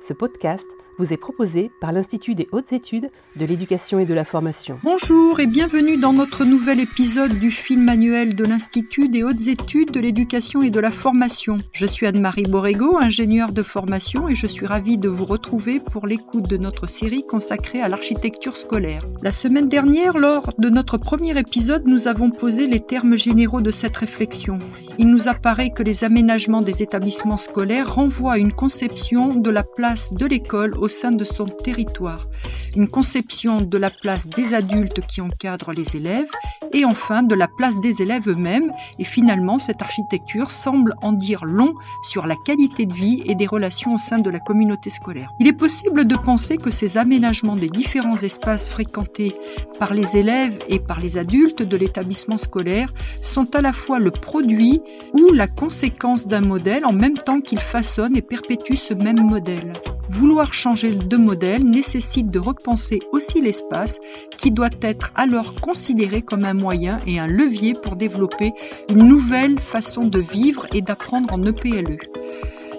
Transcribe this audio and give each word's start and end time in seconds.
Ce 0.00 0.14
podcast 0.14 0.66
vous 0.96 1.12
est 1.12 1.18
proposé 1.18 1.70
par 1.80 1.92
l'Institut 1.92 2.34
des 2.34 2.48
hautes 2.52 2.72
études 2.72 3.10
de 3.36 3.46
l'éducation 3.46 3.98
et 3.98 4.06
de 4.06 4.14
la 4.14 4.24
formation. 4.24 4.78
Bonjour 4.82 5.40
et 5.40 5.46
bienvenue 5.46 5.96
dans 5.96 6.12
notre 6.12 6.44
nouvel 6.44 6.80
épisode 6.80 7.38
du 7.38 7.50
film 7.50 7.84
manuel 7.84 8.34
de 8.34 8.44
l'Institut 8.44 9.08
des 9.08 9.22
hautes 9.22 9.48
études 9.48 9.90
de 9.90 10.00
l'éducation 10.00 10.62
et 10.62 10.70
de 10.70 10.80
la 10.80 10.90
formation. 10.90 11.58
Je 11.72 11.86
suis 11.86 12.06
Anne-Marie 12.06 12.44
Borrego, 12.44 12.98
ingénieure 12.98 13.52
de 13.52 13.62
formation 13.62 14.28
et 14.28 14.34
je 14.34 14.46
suis 14.46 14.66
ravie 14.66 14.98
de 14.98 15.08
vous 15.08 15.24
retrouver 15.24 15.80
pour 15.80 16.06
l'écoute 16.06 16.48
de 16.48 16.56
notre 16.56 16.86
série 16.86 17.26
consacrée 17.26 17.80
à 17.80 17.88
l'architecture 17.88 18.56
scolaire. 18.56 19.04
La 19.22 19.32
semaine 19.32 19.68
dernière, 19.68 20.18
lors 20.18 20.52
de 20.58 20.68
notre 20.68 20.98
premier 20.98 21.38
épisode, 21.38 21.86
nous 21.86 22.08
avons 22.08 22.30
posé 22.30 22.66
les 22.66 22.80
termes 22.80 23.16
généraux 23.16 23.62
de 23.62 23.70
cette 23.70 23.96
réflexion. 23.96 24.58
Il 24.98 25.08
nous 25.08 25.28
apparaît 25.28 25.70
que 25.70 25.82
les 25.82 26.04
aménagements 26.04 26.60
des 26.60 26.82
établissements 26.82 27.38
scolaires 27.38 27.94
renvoient 27.94 28.34
à 28.34 28.38
une 28.38 28.52
conception 28.52 29.34
de 29.34 29.50
la 29.50 29.62
place 29.62 29.89
de 29.90 30.24
l'école 30.24 30.76
au 30.78 30.86
sein 30.86 31.10
de 31.10 31.24
son 31.24 31.46
territoire, 31.46 32.28
une 32.76 32.86
conception 32.86 33.60
de 33.60 33.76
la 33.76 33.90
place 33.90 34.28
des 34.28 34.54
adultes 34.54 35.04
qui 35.04 35.20
encadrent 35.20 35.72
les 35.72 35.96
élèves 35.96 36.28
et 36.72 36.84
enfin 36.84 37.24
de 37.24 37.34
la 37.34 37.48
place 37.48 37.80
des 37.80 38.00
élèves 38.00 38.28
eux-mêmes 38.28 38.72
et 39.00 39.04
finalement 39.04 39.58
cette 39.58 39.82
architecture 39.82 40.52
semble 40.52 40.94
en 41.02 41.12
dire 41.12 41.44
long 41.44 41.74
sur 42.04 42.28
la 42.28 42.36
qualité 42.36 42.86
de 42.86 42.94
vie 42.94 43.24
et 43.26 43.34
des 43.34 43.48
relations 43.48 43.94
au 43.94 43.98
sein 43.98 44.18
de 44.18 44.30
la 44.30 44.38
communauté 44.38 44.90
scolaire. 44.90 45.32
Il 45.40 45.48
est 45.48 45.52
possible 45.52 46.06
de 46.06 46.14
penser 46.14 46.56
que 46.56 46.70
ces 46.70 46.96
aménagements 46.96 47.56
des 47.56 47.68
différents 47.68 48.22
espaces 48.22 48.68
fréquentés 48.68 49.34
par 49.80 49.92
les 49.92 50.16
élèves 50.16 50.56
et 50.68 50.78
par 50.78 51.00
les 51.00 51.18
adultes 51.18 51.62
de 51.62 51.76
l'établissement 51.76 52.38
scolaire 52.38 52.92
sont 53.20 53.56
à 53.56 53.60
la 53.60 53.72
fois 53.72 53.98
le 53.98 54.12
produit 54.12 54.82
ou 55.14 55.32
la 55.32 55.48
conséquence 55.48 56.28
d'un 56.28 56.42
modèle 56.42 56.86
en 56.86 56.92
même 56.92 57.18
temps 57.18 57.40
qu'ils 57.40 57.58
façonnent 57.58 58.16
et 58.16 58.22
perpétuent 58.22 58.76
ce 58.76 58.94
même 58.94 59.20
modèle. 59.20 59.72
Vouloir 60.08 60.52
changer 60.52 60.90
de 60.92 61.16
modèle 61.16 61.64
nécessite 61.64 62.30
de 62.30 62.40
repenser 62.40 63.00
aussi 63.12 63.40
l'espace 63.40 64.00
qui 64.36 64.50
doit 64.50 64.68
être 64.82 65.12
alors 65.14 65.54
considéré 65.60 66.20
comme 66.20 66.44
un 66.44 66.54
moyen 66.54 66.98
et 67.06 67.20
un 67.20 67.28
levier 67.28 67.74
pour 67.74 67.94
développer 67.94 68.52
une 68.88 69.06
nouvelle 69.06 69.58
façon 69.60 70.02
de 70.06 70.18
vivre 70.18 70.66
et 70.74 70.82
d'apprendre 70.82 71.32
en 71.32 71.44
EPLE. 71.44 71.98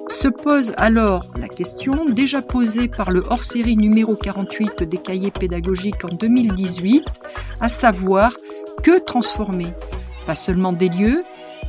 Se 0.10 0.28
pose 0.28 0.74
alors 0.76 1.26
la 1.40 1.48
question, 1.48 2.06
déjà 2.10 2.42
posée 2.42 2.90
par 2.90 3.12
le 3.12 3.24
hors-série 3.30 3.78
numéro 3.78 4.16
48 4.16 4.84
des 4.84 4.98
cahiers 4.98 5.32
pédagogiques 5.32 6.04
en 6.04 6.14
2018, 6.14 7.06
à 7.62 7.70
savoir 7.70 8.36
que 8.84 9.00
transformer? 9.00 9.68
Pas 10.26 10.36
seulement 10.36 10.74
des 10.74 10.90
lieux, 10.90 11.24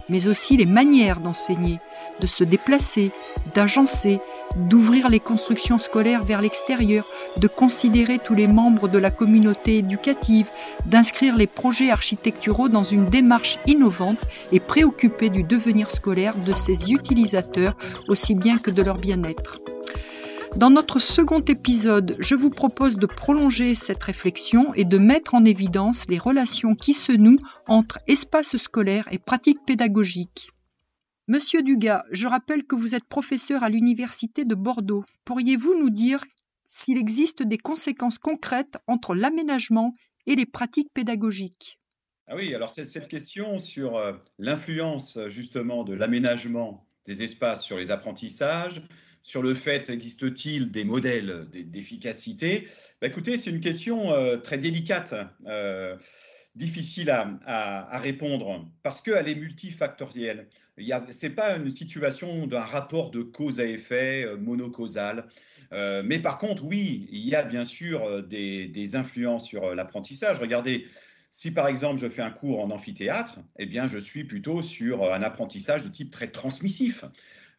mais 0.08 0.28
aussi 0.28 0.56
les 0.56 0.66
manières 0.66 1.20
d'enseigner, 1.20 1.80
de 2.20 2.26
se 2.26 2.44
déplacer, 2.44 3.12
d'agencer, 3.54 4.20
d'ouvrir 4.56 5.08
les 5.08 5.20
constructions 5.20 5.78
scolaires 5.78 6.24
vers 6.24 6.42
l'extérieur, 6.42 7.04
de 7.36 7.48
considérer 7.48 8.18
tous 8.18 8.34
les 8.34 8.46
membres 8.46 8.88
de 8.88 8.98
la 8.98 9.10
communauté 9.10 9.78
éducative, 9.78 10.50
d'inscrire 10.86 11.36
les 11.36 11.46
projets 11.46 11.90
architecturaux 11.90 12.68
dans 12.68 12.84
une 12.84 13.08
démarche 13.08 13.58
innovante 13.66 14.20
et 14.52 14.60
préoccupée 14.60 15.30
du 15.30 15.42
devenir 15.42 15.90
scolaire 15.90 16.36
de 16.36 16.52
ses 16.52 16.92
utilisateurs 16.92 17.76
aussi 18.08 18.34
bien 18.34 18.58
que 18.58 18.70
de 18.70 18.82
leur 18.82 18.98
bien-être. 18.98 19.58
Dans 20.56 20.68
notre 20.68 20.98
second 20.98 21.40
épisode, 21.40 22.14
je 22.18 22.34
vous 22.34 22.50
propose 22.50 22.96
de 22.96 23.06
prolonger 23.06 23.74
cette 23.74 24.02
réflexion 24.02 24.74
et 24.74 24.84
de 24.84 24.98
mettre 24.98 25.34
en 25.34 25.46
évidence 25.46 26.06
les 26.08 26.18
relations 26.18 26.74
qui 26.74 26.92
se 26.92 27.12
nouent 27.12 27.38
entre 27.66 27.98
espace 28.06 28.58
scolaire 28.58 29.08
et 29.10 29.18
pratique 29.18 29.64
pédagogique. 29.66 30.50
Monsieur 31.26 31.62
Dugas, 31.62 32.04
je 32.10 32.26
rappelle 32.26 32.64
que 32.64 32.76
vous 32.76 32.94
êtes 32.94 33.04
professeur 33.04 33.62
à 33.62 33.70
l'Université 33.70 34.44
de 34.44 34.54
Bordeaux. 34.54 35.04
Pourriez-vous 35.24 35.78
nous 35.78 35.90
dire 35.90 36.22
s'il 36.66 36.98
existe 36.98 37.42
des 37.42 37.58
conséquences 37.58 38.18
concrètes 38.18 38.76
entre 38.86 39.14
l'aménagement 39.14 39.94
et 40.26 40.36
les 40.36 40.46
pratiques 40.46 40.92
pédagogiques? 40.92 41.78
Ah 42.28 42.36
oui, 42.36 42.54
alors 42.54 42.70
cette 42.70 43.08
question 43.08 43.58
sur 43.58 43.96
euh, 43.96 44.12
l'influence 44.38 45.18
justement 45.28 45.82
de 45.82 45.94
l'aménagement 45.94 46.86
des 47.06 47.22
espaces 47.22 47.62
sur 47.62 47.78
les 47.78 47.90
apprentissages, 47.90 48.82
sur 49.22 49.42
le 49.42 49.54
fait 49.54 49.88
existe-t-il 49.88 50.70
des 50.70 50.84
modèles 50.84 51.46
d'efficacité? 51.52 52.68
Bah, 53.00 53.06
Écoutez, 53.06 53.38
c'est 53.38 53.50
une 53.50 53.60
question 53.60 54.12
euh, 54.12 54.36
très 54.36 54.58
délicate, 54.58 55.14
euh, 55.46 55.96
difficile 56.54 57.10
à, 57.10 57.98
répondre, 57.98 58.68
parce 58.82 59.00
qu'elle 59.00 59.28
est 59.28 59.34
multifactorielle. 59.34 60.48
Ce 60.78 61.26
n'est 61.26 61.32
pas 61.32 61.56
une 61.56 61.70
situation 61.70 62.46
d'un 62.46 62.60
rapport 62.60 63.10
de 63.10 63.22
cause 63.22 63.60
à 63.60 63.64
effet 63.64 64.24
euh, 64.24 64.36
monocausal. 64.36 65.28
mais 65.70 66.18
par 66.18 66.38
contre, 66.38 66.64
oui, 66.64 67.08
il 67.10 67.26
y 67.26 67.34
a 67.34 67.42
bien 67.42 67.64
sûr 67.64 68.22
des, 68.24 68.66
des 68.66 68.96
influences 68.96 69.46
sur 69.46 69.74
l'apprentissage. 69.74 70.38
Regardez, 70.38 70.86
si 71.30 71.50
par 71.50 71.66
exemple 71.66 71.98
je 71.98 72.10
fais 72.10 72.20
un 72.20 72.30
cours 72.30 72.60
en 72.60 72.70
amphithéâtre, 72.70 73.38
eh 73.58 73.64
bien 73.64 73.88
je 73.88 73.96
suis 73.96 74.24
plutôt 74.24 74.60
sur 74.60 75.10
un 75.10 75.22
apprentissage 75.22 75.82
de 75.82 75.88
type 75.88 76.10
très 76.10 76.28
transmissif. 76.28 77.06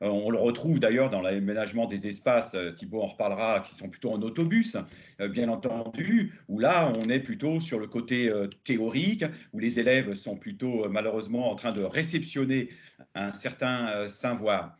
Euh, 0.02 0.08
on 0.08 0.30
le 0.30 0.38
retrouve 0.38 0.80
d'ailleurs 0.80 1.10
dans 1.10 1.22
l'aménagement 1.22 1.86
des 1.86 2.08
espaces, 2.08 2.56
euh, 2.56 2.72
Thibault 2.72 3.02
en 3.02 3.08
reparlera, 3.08 3.62
qui 3.62 3.76
sont 3.76 3.90
plutôt 3.90 4.12
en 4.12 4.22
autobus, 4.22 4.76
euh, 5.22 5.28
bien 5.28 5.50
entendu, 5.50 6.34
où 6.48 6.60
là, 6.60 6.92
on 6.98 7.10
est 7.10 7.20
plutôt 7.20 7.60
sur 7.60 7.80
le 7.80 7.88
côté 7.88 8.32
théorique, 8.64 9.26
où 9.54 9.60
les 9.60 9.80
élèves 9.80 10.14
sont 10.14 10.36
plutôt 10.36 10.90
malheureusement 10.90 11.52
en 11.52 11.56
train 11.56 11.72
de 11.72 11.84
réceptionner 11.84 12.70
un 13.16 13.34
certain 13.34 14.08
savoir. 14.10 14.78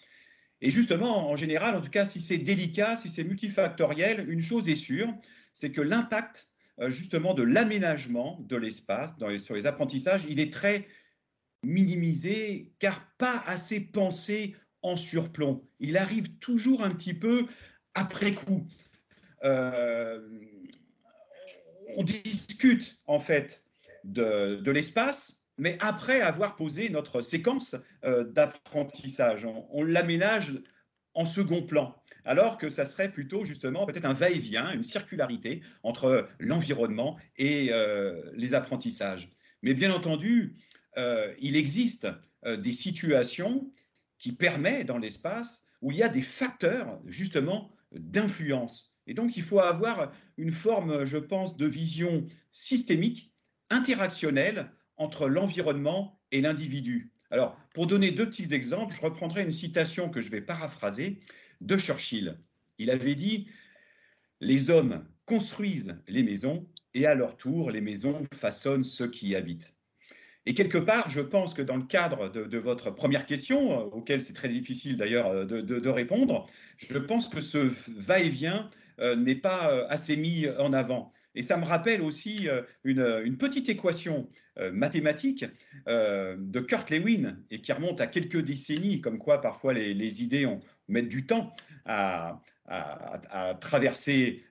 Et 0.62 0.72
justement, 0.72 1.30
en 1.30 1.36
général, 1.36 1.76
en 1.76 1.82
tout 1.82 1.90
cas, 1.90 2.06
si 2.06 2.20
c'est 2.20 2.38
délicat, 2.38 2.98
si 2.98 3.10
c'est 3.10 3.24
multifactoriel, 3.24 4.30
une 4.30 4.42
chose 4.42 4.70
est 4.70 4.76
sûre, 4.76 5.14
c'est 5.54 5.72
que 5.72 5.82
l'impact 5.82 6.50
justement 6.88 7.34
de 7.34 7.44
l'aménagement 7.44 8.40
de 8.48 8.56
l'espace 8.56 9.16
sur 9.40 9.56
les 9.56 9.68
apprentissages, 9.68 10.26
il 10.28 10.40
est 10.40 10.52
très 10.52 10.88
minimisé 11.64 12.74
car 12.80 13.06
pas 13.18 13.44
assez 13.46 13.80
pensé 13.80 14.56
en 14.84 14.98
surplomb. 14.98 15.64
Il 15.80 15.98
arrive 15.98 16.38
toujours 16.38 16.84
un 16.84 16.92
petit 16.92 17.14
peu 17.14 17.48
après 17.96 18.34
coup. 18.34 18.68
Euh, 19.44 20.20
on 21.96 22.04
discute 22.04 23.00
en 23.06 23.20
fait 23.20 23.64
de, 24.04 24.70
l'espace, 24.72 25.46
mais 25.58 25.78
après 25.80 26.22
avoir 26.22 26.56
posé 26.56 26.90
notre 26.90 27.22
séquence 27.22 27.76
euh, 28.04 28.24
d'apprentissage, 28.24 29.46
on, 29.46 29.84
l'aménage 29.84 30.60
en 31.14 31.26
second 31.26 31.62
plan, 31.62 31.96
alors 32.26 32.58
que 32.58 32.70
ça 32.70 32.86
serait 32.86 33.12
plutôt 33.12 33.46
justement 33.46 33.86
peut-être 33.86 34.06
un 34.06 34.14
va-et-vient, 34.14 34.74
une 34.74 34.84
circularité 34.84 35.62
entre 35.84 36.28
l'environnement 36.40 37.18
et 37.38 37.70
euh, 37.72 38.32
les 38.36 38.56
apprentissages. 38.56 39.30
Mais 39.62 39.74
bien 39.74 39.94
entendu, 39.94 40.58
il 41.40 41.56
existe 41.56 42.08
des 42.46 42.72
situations 42.72 43.72
qui 44.24 44.32
permet 44.32 44.86
dans 44.86 45.00
l'espace 45.00 45.68
où 45.82 45.92
il 45.92 45.98
y 45.98 46.04
a 46.04 46.08
des 46.08 46.22
facteurs 46.22 46.98
justement 47.06 47.74
d'influence. 47.92 48.96
Et 49.06 49.14
donc 49.14 49.36
il 49.36 49.44
faut 49.44 49.60
avoir 49.60 50.14
une 50.38 50.54
forme, 50.54 51.04
je 51.04 51.18
pense, 51.18 51.58
de 51.58 51.66
vision 51.66 52.26
systémique, 52.54 53.34
interactionnelle 53.70 54.72
entre 54.96 55.28
l'environnement 55.28 56.22
et 56.32 56.40
l'individu. 56.40 57.12
Alors, 57.32 57.58
pour 57.74 57.86
donner 57.86 58.12
deux 58.12 58.26
petits 58.26 58.54
exemples, 58.54 58.96
je 58.96 59.02
reprendrai 59.02 59.44
une 59.44 59.52
citation 59.52 60.10
que 60.10 60.22
je 60.22 60.32
vais 60.32 60.40
paraphraser 60.40 61.20
de 61.60 61.78
Churchill. 61.78 62.40
Il 62.78 62.92
avait 62.92 63.16
dit 63.16 63.50
Les 64.40 64.70
hommes 64.70 65.06
construisent 65.26 65.98
les 66.08 66.24
maisons 66.24 66.66
et 66.94 67.06
à 67.08 67.14
leur 67.14 67.36
tour, 67.36 67.72
les 67.72 67.82
maisons 67.82 68.24
façonnent 68.34 68.86
ceux 68.86 69.10
qui 69.10 69.28
y 69.28 69.36
habitent. 69.36 69.76
Et 70.46 70.54
quelque 70.54 70.78
part, 70.78 71.10
je 71.10 71.22
pense 71.22 71.54
que 71.54 71.62
dans 71.62 71.78
le 71.78 71.84
cadre 71.84 72.30
de, 72.30 72.58
votre 72.58 72.92
première 72.92 73.26
question, 73.26 73.72
euh, 73.72 73.84
auquel 73.86 74.22
c'est 74.22 74.34
très 74.34 74.50
difficile 74.50 74.98
d'ailleurs 74.98 75.28
euh, 75.28 75.46
de, 75.46 75.90
répondre, 75.90 76.46
je 76.78 76.98
pense 76.98 77.30
que 77.30 77.40
ce 77.40 77.72
va-et-vient 77.88 78.70
euh, 79.00 79.16
n'est 79.16 79.36
pas 79.36 79.88
assez 79.90 80.18
mis 80.18 80.48
en 80.60 80.74
avant. 80.74 81.14
Et 81.36 81.42
ça 81.42 81.58
me 81.58 81.66
rappelle 81.66 82.04
aussi 82.04 82.48
une, 82.84 83.38
petite 83.40 83.68
équation 83.68 84.30
mathématique 84.72 85.44
de 85.88 86.60
Kurt 86.60 86.92
Lewin 86.92 87.40
et 87.50 87.60
qui 87.60 87.74
remonte 87.74 88.02
à 88.02 88.06
quelques 88.06 88.38
décennies, 88.38 89.02
comme 89.02 89.18
quoi 89.18 89.42
parfois 89.42 89.74
les, 89.74 90.24
idées 90.24 90.46
ont, 90.46 90.60
mettent 90.88 91.10
du 91.10 91.26
temps 91.26 91.50
à, 91.86 92.40
traverser, 93.62 94.44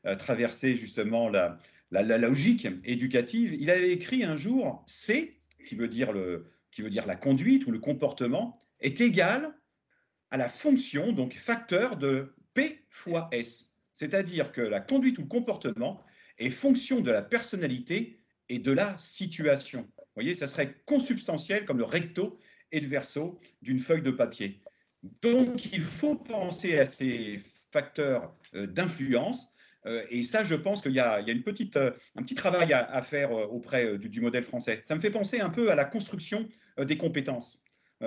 justement 0.75 1.28
la, 1.28 1.55
la 1.93 2.19
logique 2.19 2.66
éducative. 2.84 3.55
Il 3.61 3.70
avait 3.70 3.93
écrit 3.93 4.25
un 4.25 4.34
jour 4.34 4.82
C 4.88 5.40
qui 5.67 5.75
veut 5.75 5.88
dire, 5.88 6.12
le, 6.12 6.50
qui 6.70 6.82
veut 6.82 6.91
dire 6.91 7.06
la 7.06 7.17
conduite 7.17 7.67
ou 7.67 7.70
le 7.70 7.79
comportement, 7.79 8.53
est 8.81 9.00
égal 9.00 9.55
à 10.31 10.37
la 10.37 10.49
fonction, 10.49 11.12
donc 11.12 11.35
facteur 11.35 11.97
de 11.97 12.35
P 12.55 12.85
fois 12.91 13.29
S. 13.32 13.75
C'est-à-dire 13.93 14.53
que 14.53 14.61
la 14.61 14.81
conduite 14.81 15.19
ou 15.19 15.23
le 15.23 15.29
comportement 15.29 16.03
est 16.38 16.50
fonction 16.50 17.00
de 17.00 17.11
la 17.11 17.23
personnalité 17.23 18.19
et 18.49 18.59
de 18.59 18.73
la 18.73 18.97
situation. 18.99 19.82
Vous 19.97 20.05
voyez, 20.14 20.35
ça 20.35 20.47
serait 20.47 20.82
consubstantiel 20.87 21.64
comme 21.64 21.79
le 21.79 21.85
recto 21.85 22.38
et 22.73 22.81
le 22.81 22.87
verso 22.87 23.38
d'une 23.61 23.79
feuille 23.79 24.03
de 24.03 24.11
papier. 24.11 24.62
Donc, 25.20 25.67
il 25.67 25.82
faut 25.82 26.17
penser 26.17 26.79
à 26.79 26.87
ces 26.87 27.43
facteur 27.73 28.37
d'influence. 28.53 29.55
Et 30.11 30.23
ça, 30.23 30.44
je 30.44 30.55
pense 30.55 30.81
qu'il 30.81 30.93
y, 30.93 31.00
a, 31.00 31.20
une 31.20 31.43
petite, 31.43 31.76
un 31.76 32.23
petit 32.23 32.34
travail 32.34 32.73
à, 32.73 33.02
faire 33.02 33.32
auprès 33.32 33.99
du, 33.99 34.20
modèle 34.20 34.44
français. 34.44 34.81
Ça 34.84 34.94
me 34.94 35.00
fait 35.00 35.11
penser 35.11 35.40
un 35.40 35.50
peu 35.50 35.73
à 35.73 35.75
la 35.75 35.84
construction 35.84 36.49
des 36.79 36.96
compétences. 36.96 37.64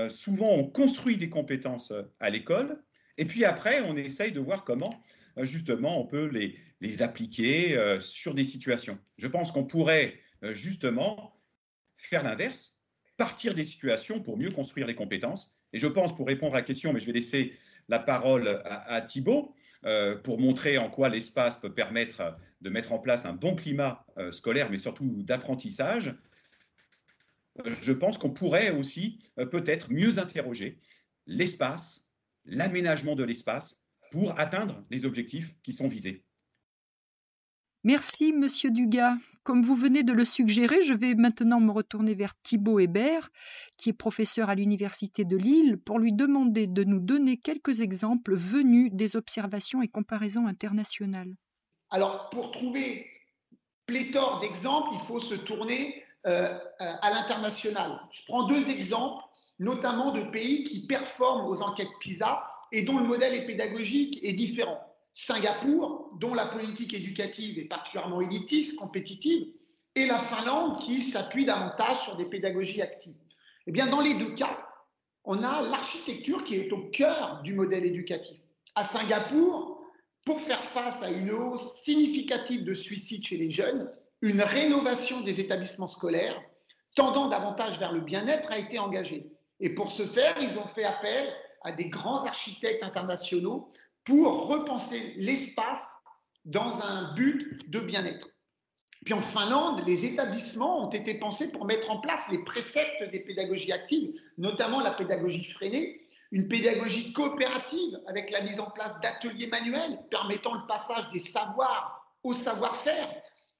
souvent, 0.07 0.51
on 0.51 0.63
construit 0.63 1.17
des 1.17 1.29
compétences 1.29 1.91
à 2.21 2.29
l'école, 2.29 2.81
et 3.17 3.25
puis 3.25 3.43
après, 3.43 3.81
on 3.81 3.97
essaye 3.97 4.31
de 4.31 4.39
voir 4.39 4.63
comment, 4.63 5.03
justement, 5.41 5.99
on 5.99 6.05
peut 6.05 6.27
les, 6.27 6.57
les 6.79 7.01
appliquer 7.01 7.77
sur 7.99 8.33
des 8.33 8.45
situations. 8.45 8.97
Je 9.17 9.27
pense 9.27 9.51
qu'on 9.51 9.65
pourrait, 9.65 10.19
justement, 10.53 11.35
faire 11.97 12.23
l'inverse, 12.23 12.79
partir 13.17 13.53
des 13.53 13.65
situations 13.65 14.21
pour 14.21 14.37
mieux 14.37 14.51
construire 14.51 14.87
les 14.87 14.95
compétences. 14.95 15.57
Et 15.73 15.79
je 15.79 15.87
pense, 15.87 16.15
pour 16.15 16.27
répondre 16.27 16.55
à 16.55 16.59
la 16.59 16.63
question, 16.63 16.93
mais 16.93 16.99
je 16.99 17.05
vais 17.05 17.13
laisser 17.13 17.57
la 17.87 17.99
parole 17.99 18.61
à, 18.65 19.01
Thibault, 19.01 19.53
euh, 19.85 20.15
pour 20.15 20.39
montrer 20.39 20.77
en 20.77 20.89
quoi 20.89 21.09
l'espace 21.09 21.59
peut 21.59 21.73
permettre 21.73 22.37
de 22.61 22.69
mettre 22.69 22.91
en 22.91 22.99
place 22.99 23.25
un 23.25 23.33
bon 23.33 23.55
climat 23.55 24.05
euh, 24.17 24.31
scolaire, 24.31 24.69
mais 24.71 24.79
surtout 24.79 25.23
d'apprentissage. 25.23 26.15
Euh, 27.65 27.75
je 27.81 27.93
pense 27.93 28.17
qu'on 28.17 28.31
pourrait 28.31 28.71
aussi 28.71 29.19
peut-être 29.51 29.91
mieux 29.91 30.17
interroger 30.17 30.79
l'espace, 31.27 32.11
l'aménagement 32.45 33.15
de 33.15 33.23
l'espace 33.23 33.85
pour 34.11 34.39
atteindre 34.39 34.83
les 34.89 35.05
objectifs 35.05 35.55
qui 35.61 35.73
sont 35.73 35.87
visés. 35.87 36.25
Merci, 37.85 38.33
monsieur 38.33 38.71
Dugas. 38.71 39.13
Comme 39.43 39.61
vous 39.61 39.75
venez 39.75 40.01
de 40.01 40.11
le 40.11 40.25
suggérer, 40.25 40.81
je 40.81 40.95
vais 40.95 41.13
maintenant 41.13 41.59
me 41.59 41.71
retourner 41.71 42.15
vers 42.15 42.33
Thibault 42.41 42.79
Hébert, 42.79 43.29
qui 43.77 43.89
est 43.89 43.93
professeur 43.93 44.49
à 44.49 44.55
l'Université 44.55 45.23
de 45.23 45.37
Lille, 45.37 45.77
pour 45.77 45.99
lui 45.99 46.11
demander 46.11 46.65
de 46.65 46.83
nous 46.83 46.99
donner 46.99 47.37
quelques 47.37 47.81
exemples 47.81 48.35
venus 48.35 48.91
des 48.91 49.15
observations 49.15 49.83
et 49.83 49.87
comparaisons 49.87 50.47
internationales. 50.47 51.35
Alors, 51.91 52.31
pour 52.31 52.51
trouver 52.51 53.05
pléthore 53.85 54.39
d'exemples, 54.39 54.89
il 54.93 55.05
faut 55.05 55.19
se 55.19 55.35
tourner 55.35 56.03
euh, 56.25 56.57
à 56.79 57.11
l'international. 57.11 58.01
Je 58.11 58.23
prends 58.25 58.47
deux 58.47 58.67
exemples, 58.71 59.23
notamment 59.59 60.11
de 60.11 60.21
pays 60.31 60.63
qui 60.63 60.87
performent 60.87 61.45
aux 61.45 61.61
enquêtes 61.61 61.93
PISA 61.99 62.43
et 62.71 62.81
dont 62.81 62.97
le 62.97 63.05
modèle 63.05 63.45
pédagogique 63.45 64.17
est 64.23 64.33
différent. 64.33 64.94
Singapour, 65.17 66.09
dont 66.19 66.33
la 66.33 66.45
politique 66.45 66.93
éducative 66.93 67.57
est 67.57 67.69
particulièrement 67.69 68.19
élitiste, 68.19 68.75
compétitive, 68.75 69.47
et 69.95 70.07
la 70.07 70.19
Finlande 70.19 70.77
qui 70.81 71.01
s'appuie 71.01 71.45
davantage 71.45 72.01
sur 72.03 72.17
des 72.17 72.25
pédagogies 72.25 72.81
actives. 72.81 73.15
Eh 73.65 73.71
bien, 73.71 73.87
dans 73.87 74.01
les 74.01 74.15
deux 74.15 74.35
cas, 74.35 74.59
on 75.23 75.41
a 75.41 75.61
l'architecture 75.61 76.43
qui 76.43 76.55
est 76.55 76.71
au 76.73 76.89
cœur 76.89 77.41
du 77.43 77.53
modèle 77.53 77.85
éducatif. 77.85 78.37
À 78.75 78.83
Singapour, 78.83 79.81
pour 80.25 80.41
faire 80.41 80.61
face 80.61 81.01
à 81.01 81.09
une 81.09 81.31
hausse 81.31 81.81
significative 81.81 82.65
de 82.65 82.73
suicides 82.73 83.25
chez 83.25 83.37
les 83.37 83.51
jeunes, 83.51 83.89
une 84.21 84.41
rénovation 84.41 85.21
des 85.21 85.39
établissements 85.39 85.87
scolaires 85.87 86.41
tendant 86.93 87.29
davantage 87.29 87.79
vers 87.79 87.93
le 87.93 88.01
bien-être 88.01 88.51
a 88.51 88.57
été 88.57 88.79
engagée. 88.79 89.31
Et 89.61 89.75
pour 89.75 89.93
ce 89.93 90.03
faire, 90.03 90.35
ils 90.41 90.59
ont 90.59 90.67
fait 90.75 90.83
appel 90.83 91.33
à 91.63 91.71
des 91.71 91.87
grands 91.87 92.25
architectes 92.25 92.83
internationaux 92.83 93.71
pour 94.05 94.47
repenser 94.47 95.13
l'espace 95.17 95.95
dans 96.45 96.81
un 96.81 97.13
but 97.15 97.69
de 97.69 97.79
bien-être. 97.79 98.27
Puis 99.03 99.13
en 99.13 99.21
Finlande, 99.21 99.83
les 99.85 100.05
établissements 100.05 100.87
ont 100.87 100.89
été 100.89 101.15
pensés 101.15 101.51
pour 101.51 101.65
mettre 101.65 101.91
en 101.91 101.99
place 101.99 102.27
les 102.31 102.43
préceptes 102.43 103.03
des 103.11 103.19
pédagogies 103.19 103.71
actives, 103.71 104.19
notamment 104.37 104.79
la 104.79 104.91
pédagogie 104.91 105.43
freinée, 105.43 106.01
une 106.31 106.47
pédagogie 106.47 107.13
coopérative 107.13 107.99
avec 108.07 108.31
la 108.31 108.41
mise 108.41 108.59
en 108.59 108.69
place 108.71 108.99
d'ateliers 109.01 109.47
manuels 109.47 109.99
permettant 110.09 110.55
le 110.55 110.65
passage 110.67 111.09
des 111.11 111.19
savoirs 111.19 112.13
au 112.23 112.33
savoir-faire. 112.33 113.09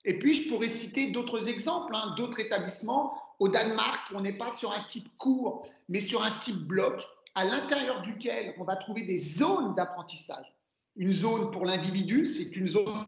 Et 0.04 0.18
puis, 0.20 0.34
je 0.34 0.50
pourrais 0.50 0.68
citer 0.68 1.12
d'autres 1.12 1.48
exemples, 1.48 1.96
hein, 1.96 2.16
d'autres 2.18 2.40
établissements. 2.40 3.14
Au 3.40 3.50
Danemark, 3.50 4.12
on 4.14 4.22
n'est 4.22 4.38
pas 4.38 4.52
sur 4.52 4.72
un 4.72 4.84
type 4.84 5.10
court, 5.18 5.68
mais 5.90 6.00
sur 6.00 6.24
un 6.24 6.32
type 6.40 6.64
bloc 6.68 7.04
à 7.36 7.44
l'intérieur 7.44 8.02
duquel 8.02 8.56
on 8.58 8.64
va 8.64 8.78
trouver 8.78 9.04
des 9.04 9.20
zones 9.20 9.76
d'apprentissage. 9.76 10.56
Une 10.96 11.12
zone 11.12 11.52
pour 11.52 11.66
l'individu, 11.66 12.26
c'est 12.26 12.56
une 12.56 12.68
zone 12.68 13.06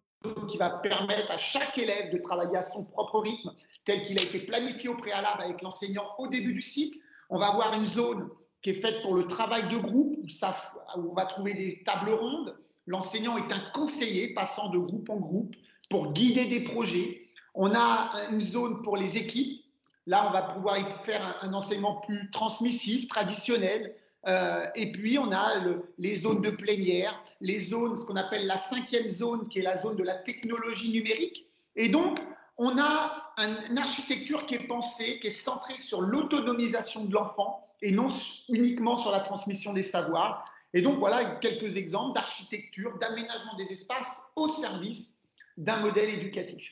qui 0.50 0.57
va 0.57 0.69
permettre 0.69 1.31
à 1.31 1.38
chaque 1.38 1.77
élève 1.77 2.12
de 2.12 2.18
travailler 2.18 2.57
à 2.57 2.63
son 2.63 2.83
propre 2.83 3.19
rythme, 3.19 3.53
tel 3.85 4.03
qu'il 4.03 4.19
a 4.19 4.24
été 4.24 4.39
planifié 4.39 4.89
au 4.89 4.97
préalable 4.97 5.41
avec 5.41 5.62
l'enseignant 5.62 6.06
au 6.18 6.27
début 6.27 6.53
du 6.53 6.62
cycle. 6.62 6.97
On 7.29 7.39
va 7.39 7.47
avoir 7.47 7.74
une 7.74 7.85
zone 7.85 8.29
qui 8.62 8.71
est 8.71 8.81
faite 8.81 9.01
pour 9.01 9.15
le 9.15 9.25
travail 9.27 9.69
de 9.69 9.77
groupe, 9.77 10.18
où, 10.21 10.27
ça, 10.27 10.56
on 10.95 11.13
va 11.13 11.25
trouver 11.25 11.53
des 11.53 11.83
tables 11.83 12.09
rondes. 12.09 12.57
L'enseignant 12.88 13.38
est 13.38 13.51
un 13.51 13.62
conseiller 13.74 14.33
passant 14.33 14.69
de 14.69 14.77
groupe 14.77 15.09
en 15.09 15.18
groupe 15.18 15.56
pour 15.89 16.12
guider 16.12 16.45
des 16.45 16.62
projets. 16.62 17.21
On 17.53 17.74
a 17.74 18.12
une 18.31 18.41
zone 18.41 18.81
pour 18.81 18.97
les 18.97 19.15
équipes. 19.15 19.63
Là, 20.06 20.27
on 20.27 20.31
va 20.31 20.41
pouvoir 20.41 20.77
y 20.79 20.85
faire 21.06 21.38
un 21.41 21.53
enseignement 21.53 22.01
plus 22.01 22.29
transmissif, 22.31 23.07
traditionnel, 23.07 23.95
euh, 24.25 24.65
et 24.75 24.91
puis, 24.91 25.17
on 25.17 25.31
a 25.31 25.63
les 25.97 26.15
zones 26.17 26.41
de 26.41 26.49
plénière, 26.49 27.23
les 27.39 27.59
zones, 27.59 27.95
ce 27.95 28.05
qu'on 28.05 28.15
appelle 28.15 28.45
la 28.47 28.57
cinquième 28.57 29.09
zone, 29.09 29.47
qui 29.47 29.59
est 29.59 29.63
la 29.63 29.77
zone 29.77 29.95
de 29.95 30.03
la 30.03 30.15
technologie 30.15 30.91
numérique. 30.91 31.47
Et 31.75 31.87
donc, 31.89 32.19
on 32.57 32.77
a 32.77 33.33
une 33.37 33.77
architecture 33.77 34.45
qui 34.45 34.55
est 34.55 34.67
pensée, 34.67 35.19
qui 35.19 35.27
est 35.27 35.31
centrée 35.31 35.77
sur 35.77 36.01
l'autonomisation 36.01 37.05
de 37.05 37.13
l'enfant 37.13 37.61
et 37.81 37.91
non 37.91 38.07
uniquement 38.49 38.97
sur 38.97 39.11
la 39.11 39.19
transmission 39.19 39.73
des 39.73 39.83
savoirs. 39.83 40.43
Et 40.73 40.81
donc, 40.81 40.97
voilà 40.97 41.23
quelques 41.35 41.77
exemples 41.77 42.15
d'architecture, 42.15 42.97
d'aménagement 42.99 43.55
des 43.57 43.71
espaces 43.71 44.21
au 44.35 44.49
service 44.49 45.19
d'un 45.57 45.79
modèle 45.79 46.09
éducatif. 46.09 46.69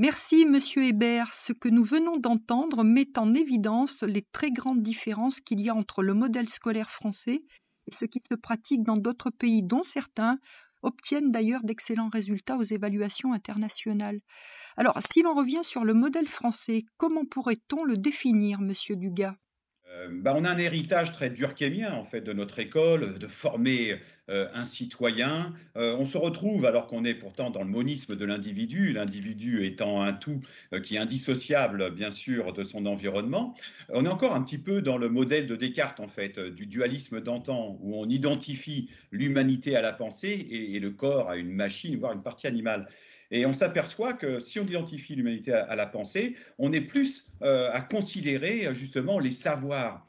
Merci, 0.00 0.46
monsieur 0.46 0.84
Hébert. 0.84 1.34
Ce 1.34 1.52
que 1.52 1.68
nous 1.68 1.84
venons 1.84 2.16
d'entendre 2.16 2.84
met 2.84 3.18
en 3.18 3.34
évidence 3.34 4.02
les 4.02 4.22
très 4.22 4.50
grandes 4.50 4.80
différences 4.80 5.42
qu'il 5.42 5.60
y 5.60 5.68
a 5.68 5.74
entre 5.74 6.02
le 6.02 6.14
modèle 6.14 6.48
scolaire 6.48 6.90
français 6.90 7.44
et 7.86 7.94
ce 7.94 8.06
qui 8.06 8.22
se 8.26 8.34
pratique 8.34 8.82
dans 8.82 8.96
d'autres 8.96 9.28
pays, 9.28 9.62
dont 9.62 9.82
certains 9.82 10.38
obtiennent 10.80 11.30
d'ailleurs 11.30 11.64
d'excellents 11.64 12.08
résultats 12.08 12.56
aux 12.56 12.62
évaluations 12.62 13.34
internationales. 13.34 14.22
Alors, 14.78 14.96
si 15.02 15.20
l'on 15.20 15.34
revient 15.34 15.64
sur 15.64 15.84
le 15.84 15.92
modèle 15.92 16.28
français, 16.28 16.84
comment 16.96 17.26
pourrait-on 17.26 17.84
le 17.84 17.98
définir, 17.98 18.62
monsieur 18.62 18.96
Dugas? 18.96 19.36
Bah, 20.10 20.34
on 20.36 20.44
a 20.44 20.50
un 20.50 20.58
héritage 20.58 21.12
très 21.12 21.30
durkheimien 21.30 21.92
en 21.92 22.04
fait 22.04 22.20
de 22.20 22.32
notre 22.32 22.58
école, 22.58 23.18
de 23.18 23.26
former 23.26 23.96
euh, 24.28 24.48
un 24.54 24.64
citoyen. 24.64 25.52
Euh, 25.76 25.96
on 25.98 26.06
se 26.06 26.16
retrouve 26.16 26.64
alors 26.64 26.86
qu'on 26.86 27.04
est 27.04 27.14
pourtant 27.14 27.50
dans 27.50 27.62
le 27.62 27.68
monisme 27.68 28.16
de 28.16 28.24
l'individu, 28.24 28.92
l'individu 28.92 29.64
étant 29.66 30.02
un 30.02 30.12
tout 30.12 30.40
qui 30.84 30.96
est 30.96 30.98
indissociable 30.98 31.90
bien 31.90 32.10
sûr 32.10 32.52
de 32.52 32.62
son 32.62 32.86
environnement. 32.86 33.54
On 33.88 34.04
est 34.04 34.08
encore 34.08 34.34
un 34.34 34.42
petit 34.42 34.58
peu 34.58 34.82
dans 34.82 34.98
le 34.98 35.08
modèle 35.08 35.46
de 35.46 35.56
Descartes 35.56 36.00
en 36.00 36.08
fait, 36.08 36.38
du 36.38 36.66
dualisme 36.66 37.20
d'antan 37.20 37.76
où 37.80 38.00
on 38.00 38.08
identifie 38.08 38.90
l'humanité 39.10 39.74
à 39.74 39.82
la 39.82 39.92
pensée 39.92 40.46
et 40.50 40.78
le 40.78 40.90
corps 40.90 41.28
à 41.28 41.36
une 41.36 41.50
machine, 41.52 41.98
voire 41.98 42.12
une 42.12 42.22
partie 42.22 42.46
animale. 42.46 42.86
Et 43.30 43.46
on 43.46 43.52
s'aperçoit 43.52 44.12
que 44.14 44.40
si 44.40 44.58
on 44.58 44.66
identifie 44.66 45.14
l'humanité 45.14 45.52
à, 45.52 45.76
la 45.76 45.86
pensée, 45.86 46.36
on 46.58 46.72
est 46.72 46.80
plus 46.80 47.32
euh, 47.42 47.70
à 47.72 47.80
considérer 47.80 48.66
euh, 48.66 48.74
justement 48.74 49.18
les 49.18 49.30
savoirs. 49.30 50.06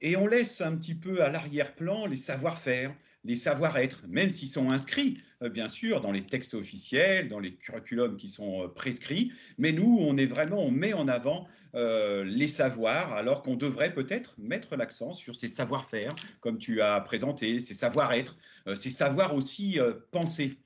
Et 0.00 0.16
on 0.16 0.26
laisse 0.26 0.60
un 0.60 0.76
petit 0.76 0.94
peu 0.94 1.22
à 1.22 1.30
l'arrière-plan 1.30 2.06
les 2.06 2.16
savoir-faire, 2.16 2.94
les 3.24 3.34
savoir-être, 3.34 4.02
même 4.06 4.30
s'ils 4.30 4.48
sont 4.48 4.70
inscrits, 4.70 5.18
euh, 5.42 5.48
bien 5.48 5.68
sûr, 5.68 6.00
dans 6.00 6.12
les 6.12 6.26
textes 6.26 6.54
officiels, 6.54 7.28
dans 7.28 7.40
les 7.40 7.54
curriculums 7.54 8.16
qui 8.16 8.28
sont 8.28 8.70
prescrits. 8.74 9.32
Mais 9.58 9.72
nous, 9.72 9.98
on 10.00 10.16
est 10.16 10.26
vraiment, 10.26 10.62
on 10.62 10.70
met 10.70 10.92
en 10.92 11.08
avant 11.08 11.48
les 11.76 12.46
savoirs, 12.46 13.14
alors 13.14 13.42
qu'on 13.42 13.56
devrait 13.56 13.92
peut-être 13.92 14.36
mettre 14.38 14.76
l'accent 14.76 15.12
sur 15.12 15.34
ces 15.34 15.48
savoir-faire, 15.48 16.14
comme 16.40 16.56
tu 16.56 16.80
as 16.80 17.00
présenté, 17.00 17.58
ces 17.58 17.74
savoir-être, 17.74 18.36
ces 18.76 18.90
savoirs 18.90 19.34
aussi 19.34 19.80
penser. 20.12 20.56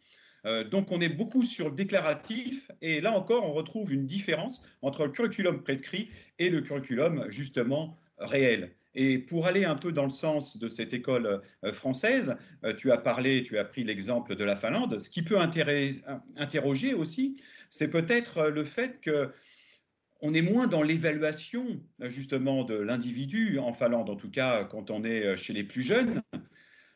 Euh, 0.45 0.65
donc 0.65 0.93
on 0.93 1.01
est 1.01 1.09
beaucoup 1.09 1.43
sur 1.43 1.69
le 1.69 1.75
déclaratif 1.75 2.71
et 2.81 3.01
là 3.01 3.13
encore 3.13 3.49
on 3.49 3.53
retrouve 3.53 3.93
une 3.93 4.07
différence 4.07 4.67
entre 4.83 5.05
le 5.05 5.11
curriculum 5.11 5.63
prescrit 5.63 6.11
et 6.39 6.49
le 6.49 6.61
curriculum 6.61 7.27
justement 7.29 7.99
réel. 8.19 8.73
Et 8.95 9.19
pour 9.19 9.47
aller 9.47 9.65
un 9.65 9.77
peu 9.77 9.93
dans 9.93 10.05
le 10.05 10.11
sens 10.11 10.59
de 10.59 10.69
cette 10.69 10.93
école 10.93 11.43
euh, 11.65 11.73
française, 11.73 12.37
euh, 12.65 12.73
tu 12.75 12.91
as 12.91 12.99
parlé, 12.99 13.43
tu 13.43 13.59
as 13.59 13.65
pris 13.65 13.85
l'exemple 13.85 14.35
de 14.35 14.45
la 14.45 14.57
Finlande. 14.57 14.99
Ce 14.99 15.11
qui 15.11 15.23
peut 15.23 15.39
interroger 16.37 16.95
aussi, 16.95 17.37
c'est 17.71 17.91
peut-être 17.91 18.49
le 18.49 18.65
fait 18.65 19.01
que 19.01 19.31
on 20.21 20.35
est 20.35 20.43
moins 20.43 20.67
dans 20.67 20.83
l'évaluation 20.83 21.81
justement 22.01 22.65
de 22.65 22.75
l'individu 22.75 23.61
en 23.61 23.73
Finlande, 23.73 24.11
en 24.11 24.17
tout 24.17 24.31
cas 24.31 24.65
quand 24.65 24.91
on 24.91 25.05
est 25.05 25.37
chez 25.37 25.53
les 25.53 25.63
plus 25.63 25.83
jeunes. 25.83 26.23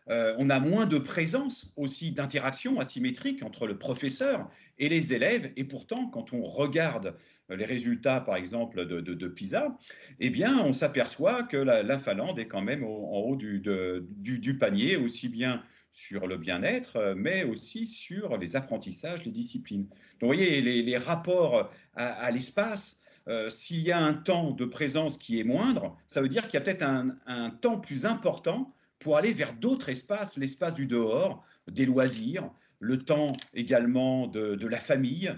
Euh, 0.09 0.35
on 0.39 0.51
a 0.51 0.59
moins 0.59 0.87
de 0.87 0.99
présence 0.99 1.73
aussi 1.77 2.13
d'interaction 2.13 2.81
asymétrique 2.81 3.43
entre 3.43 3.67
le 3.67 3.79
professeur 3.79 4.49
et 4.79 4.89
les 4.89 5.13
élèves. 5.13 5.53
Et 5.57 5.65
pourtant, 5.65 6.09
quand 6.09 6.33
on 6.33 6.43
regarde 6.43 7.17
les 7.49 7.65
résultats, 7.65 8.21
par 8.21 8.37
exemple, 8.37 8.87
de, 8.87 9.29
PISA, 9.29 9.77
eh 10.21 10.31
bien, 10.31 10.59
on 10.65 10.73
s'aperçoit 10.73 11.43
que 11.43 11.57
la, 11.57 11.99
Finlande 11.99 12.39
est 12.39 12.49
quand 12.49 12.63
même 12.63 12.83
en 12.83 13.19
haut 13.19 13.37
du, 13.37 14.59
panier, 14.59 14.97
aussi 14.97 15.29
bien 15.29 15.63
sur 15.91 16.27
le 16.27 16.39
bien-être, 16.39 17.15
mais 17.17 17.45
aussi 17.45 17.87
sur 17.87 18.39
les 18.39 18.57
apprentissages, 18.57 19.25
les 19.25 19.31
disciplines. 19.31 19.87
Donc, 20.19 20.21
vous 20.21 20.27
voyez, 20.29 20.63
les, 20.63 20.97
rapports 20.97 21.71
à, 21.95 22.31
l'espace, 22.31 23.03
s'il 23.49 23.83
y 23.83 23.93
a 23.93 23.99
un 23.99 24.15
temps 24.15 24.53
de 24.53 24.65
présence 24.65 25.19
qui 25.19 25.39
est 25.39 25.45
moindre, 25.45 25.97
ça 26.07 26.23
veut 26.23 26.29
dire 26.29 26.49
qu'il 26.49 26.55
y 26.55 26.57
a 26.57 26.63
peut-être 26.63 26.85
un, 26.85 27.51
temps 27.51 27.79
plus 27.79 28.07
important 28.07 28.73
pour 29.03 29.17
aller 29.17 29.33
vers 29.33 29.55
d'autres 29.55 29.89
espaces, 29.89 30.37
l'espace 30.37 30.75
du 30.75 30.87
dehors, 30.87 31.45
des 31.71 31.87
loisirs, 31.87 32.51
le 32.81 32.99
temps 32.99 33.33
également 33.55 34.27
de 34.27 34.67
la 34.67 34.81
famille, 34.81 35.33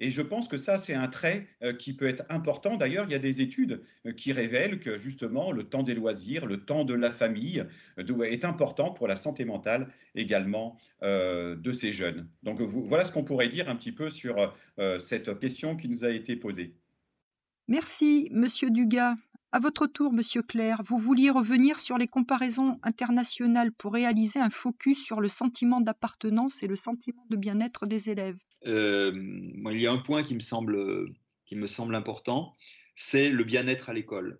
et 0.00 0.10
je 0.10 0.22
pense 0.22 0.46
que 0.46 0.56
ça, 0.56 0.78
c'est 0.78 0.94
un 0.94 1.08
trait 1.08 1.48
euh, 1.62 1.72
qui 1.72 1.92
peut 1.92 2.06
être 2.06 2.24
important. 2.28 2.76
D'ailleurs, 2.76 3.06
il 3.08 3.12
y 3.12 3.16
a 3.16 3.20
des 3.20 3.40
études 3.42 3.82
euh, 4.06 4.12
qui 4.12 4.32
révèlent 4.32 4.78
que 4.78 4.96
justement, 4.96 5.50
le 5.50 5.64
temps 5.64 5.82
des 5.82 5.94
loisirs, 5.94 6.46
le 6.46 6.64
temps 6.64 6.84
de 6.84 6.94
la 6.94 7.10
famille 7.10 7.64
euh, 7.98 8.22
est 8.22 8.44
important 8.44 8.92
pour 8.92 9.08
la 9.08 9.16
santé 9.16 9.44
mentale 9.44 9.88
également 10.14 10.78
de 11.02 11.72
ces 11.72 11.92
jeunes. 11.92 12.28
Donc 12.42 12.60
voilà 12.60 13.04
ce 13.04 13.12
qu'on 13.12 13.22
pourrait 13.22 13.48
dire 13.48 13.68
un 13.68 13.76
petit 13.76 13.92
peu 13.92 14.10
sur 14.10 14.54
cette 14.98 15.38
question 15.38 15.76
qui 15.76 15.88
nous 15.88 16.04
a 16.04 16.10
été 16.10 16.34
posée. 16.34 16.74
Merci, 17.68 18.28
Monsieur 18.32 18.70
Dugas. 18.70 19.14
À 19.50 19.60
votre 19.60 19.86
tour, 19.86 20.12
Monsieur 20.12 20.42
Claire, 20.42 20.82
vous 20.84 20.98
vouliez 20.98 21.30
revenir 21.30 21.80
sur 21.80 21.96
les 21.96 22.06
comparaisons 22.06 22.78
internationales 22.82 23.72
pour 23.72 23.94
réaliser 23.94 24.38
un 24.38 24.50
focus 24.50 25.02
sur 25.02 25.22
le 25.22 25.30
sentiment 25.30 25.80
d'appartenance 25.80 26.62
et 26.62 26.66
le 26.66 26.76
sentiment 26.76 27.24
de 27.30 27.36
bien-être 27.36 27.86
des 27.86 28.10
élèves. 28.10 28.36
Euh, 28.66 29.10
il 29.14 29.80
y 29.80 29.86
a 29.86 29.92
un 29.92 29.98
point 29.98 30.22
qui 30.22 30.34
me 30.34 30.40
semble, 30.40 31.08
qui 31.46 31.56
me 31.56 31.66
semble 31.66 31.94
important, 31.94 32.56
c'est 32.94 33.30
le 33.30 33.42
bien-être 33.42 33.88
à 33.88 33.94
l'école. 33.94 34.38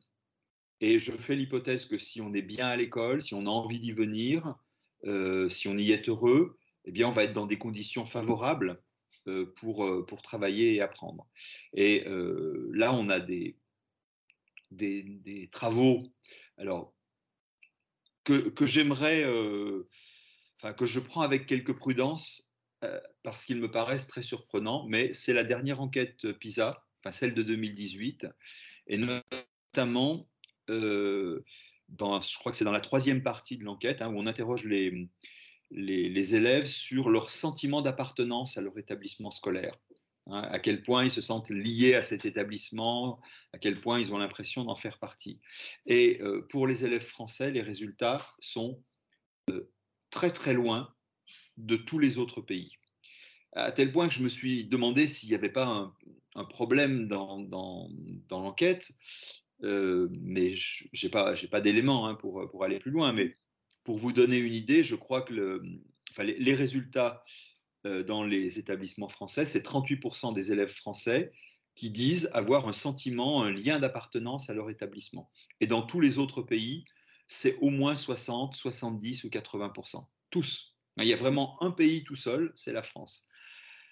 Et 0.83 0.99
je 0.99 1.13
fais 1.13 1.37
l'hypothèse 1.37 1.87
que 1.87 1.97
si 1.97 2.21
on 2.21 2.35
est 2.35 2.43
bien 2.43 2.67
à 2.67 2.77
l'école, 2.77 3.23
si 3.23 3.33
on 3.33 3.47
a 3.47 3.51
envie 3.51 3.81
d'y 3.81 3.93
venir, 3.93 4.57
euh, 5.05 5.49
si 5.49 5.69
on 5.69 5.79
y 5.79 5.91
est 5.91 6.11
heureux, 6.11 6.59
eh 6.85 6.93
bien, 6.93 7.09
on 7.09 7.13
va 7.13 7.25
être 7.25 7.33
dans 7.33 7.47
des 7.47 7.59
conditions 7.59 8.05
favorables 8.05 8.79
euh, 9.27 9.47
pour, 9.57 10.05
pour 10.07 10.21
travailler 10.21 10.75
et 10.75 10.83
apprendre. 10.83 11.27
Et 11.73 12.05
là, 12.75 12.93
on 12.93 13.09
a 13.09 13.21
des, 13.21 13.57
des, 14.71 15.49
travaux 15.53 16.07
alors, 16.57 16.95
que, 18.25 18.49
que 18.51 18.67
j'aimerais, 18.67 19.25
euh, 19.25 19.89
enfin, 20.57 20.73
que 20.73 20.87
je 20.87 21.01
prends 21.01 21.23
avec 21.23 21.47
quelques 21.47 21.77
prudence 21.77 22.53
euh, 22.85 23.01
parce 23.23 23.45
qu'ils 23.45 23.61
me 23.61 23.71
paraissent 23.71 24.07
très 24.07 24.23
surprenants, 24.23 24.87
mais 24.89 25.13
c'est 25.15 25.33
la 25.33 25.45
dernière 25.45 25.81
enquête 25.81 26.33
PISA, 26.33 26.85
enfin 27.01 27.13
celle 27.13 27.35
de 27.35 27.43
2018, 27.43 28.27
et 28.89 28.99
notamment, 28.99 30.29
euh, 30.71 31.45
dans, 31.89 32.21
je 32.21 32.39
crois 32.39 32.53
que 32.53 32.59
c'est 32.59 32.65
dans 32.65 32.73
la 32.73 32.81
troisième 32.81 33.23
partie 33.23 33.57
de 33.57 33.65
l'enquête, 33.65 34.03
hein, 34.03 34.09
où 34.09 34.19
on 34.19 34.27
interroge 34.27 34.65
les, 34.65 35.09
les, 35.71 36.35
élèves 36.35 36.67
sur 36.67 37.11
leur 37.11 37.31
sentiment 37.31 37.83
d'appartenance 37.83 38.57
à 38.59 38.61
leur 38.61 38.79
établissement 38.79 39.31
scolaire. 39.31 39.75
Hein, 40.29 40.43
à 40.43 40.59
quel 40.59 40.83
point 40.83 41.05
ils 41.05 41.11
se 41.11 41.21
sentent 41.21 41.51
liés 41.51 41.95
à 41.95 42.03
cet 42.03 42.27
établissement, 42.27 43.19
à 43.55 43.59
quel 43.59 43.81
point 43.81 43.99
ils 43.99 44.13
ont 44.13 44.19
l'impression 44.19 44.65
d'en 44.65 44.77
faire 44.77 44.99
partie. 44.99 45.41
Et 45.87 46.21
euh, 46.21 46.47
pour 46.51 46.67
les 46.67 46.85
élèves 46.85 47.07
français, 47.07 47.51
les 47.51 47.63
résultats 47.63 48.27
sont 48.41 48.83
euh, 49.51 49.71
très 50.11 50.31
très 50.31 50.53
loin 50.53 50.95
de 51.57 51.77
tous 51.77 51.99
les 51.99 52.19
autres 52.19 52.43
pays. 52.43 52.77
À 53.53 53.73
tel 53.73 53.91
point 53.91 54.09
que 54.09 54.15
je 54.15 54.23
me 54.23 54.29
suis 54.29 54.65
demandé 54.65 55.09
s'il 55.09 55.31
n'y 55.31 55.35
avait 55.35 55.49
pas 55.49 55.67
un, 56.35 56.45
problème 56.45 57.09
dans, 57.09 57.49
l'enquête, 58.31 58.93
euh, 59.65 60.09
mais 60.21 60.55
je 60.55 60.85
n'ai 61.03 61.11
pas, 61.11 61.61
d'éléments 61.61 62.07
hein, 62.07 62.15
pour, 62.15 62.63
aller 62.63 62.79
plus 62.79 62.91
loin. 62.91 63.13
Mais 63.13 63.37
pour 63.83 63.99
vous 63.99 64.13
donner 64.13 64.37
une 64.37 64.53
idée, 64.53 64.85
je 64.85 64.95
crois 64.95 65.23
que 65.23 65.33
le, 65.33 65.63
les, 66.19 66.55
résultats 66.55 67.25
dans 68.07 68.25
les 68.25 68.59
établissements 68.59 69.09
français, 69.09 69.45
c'est 69.45 69.65
38% 69.65 70.35
des 70.35 70.53
élèves 70.53 70.73
français 70.73 71.33
qui 71.75 71.91
disent 71.91 72.29
avoir 72.35 72.67
un 72.67 72.73
sentiment, 72.73 73.43
un 73.45 73.53
lien 73.53 73.79
d'appartenance 73.79 74.51
à 74.51 74.55
leur 74.55 74.69
établissement. 74.69 75.31
Et 75.61 75.69
dans 75.69 75.83
tous 75.83 76.01
les 76.01 76.19
autres 76.19 76.43
pays, 76.43 76.85
c'est 77.29 77.57
au 77.61 77.71
moins 77.71 77.95
60%, 77.95 78.53
70 78.55 79.25
ou 79.25 79.29
80%. 79.29 80.05
Tous. 80.31 80.75
Il 80.97 81.07
y 81.07 81.13
a 81.13 81.17
vraiment 81.17 81.63
un 81.63 81.71
pays 81.71 82.03
tout 82.03 82.17
seul, 82.17 82.53
c'est 82.57 82.73
la 82.73 82.83
France. 82.83 83.29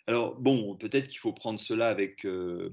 Alors, 0.09 0.35
bon, 0.35 0.77
peut-être 0.77 1.09
qu'il 1.09 1.19
faut 1.19 1.33
prendre 1.33 1.61
cela 1.61 1.89
avec, 1.89 2.25
euh, 2.25 2.73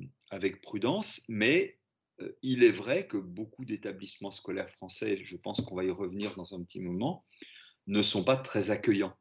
prudence, 0.64 1.22
mais 1.28 1.78
euh, 2.22 2.32
il 2.42 2.64
est 2.64 2.72
vrai 2.72 3.08
que 3.08 3.18
beaucoup 3.18 3.66
d'établissements 3.66 4.32
scolaires 4.32 4.72
français, 4.72 5.20
je 5.24 5.38
pense 5.38 5.62
qu'on 5.62 5.76
va 5.76 5.84
y 5.84 5.92
revenir 5.92 6.36
dans 6.36 6.56
un 6.56 6.64
petit 6.64 6.80
moment, 6.80 7.24
ne 7.86 8.02
sont 8.02 8.24
pas 8.24 8.38
très 8.38 8.72
accueillants. 8.72 9.16